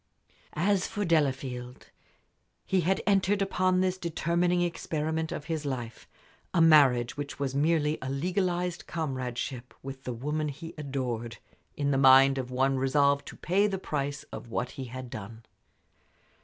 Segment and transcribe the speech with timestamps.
[0.57, 1.91] As for Delafield,
[2.65, 6.07] he had entered upon this determining experiment of his life
[6.55, 11.37] a marriage, which was merely a legalized comradeship, with the woman he adored
[11.77, 15.43] in the mind of one resolved to pay the price of what he had done.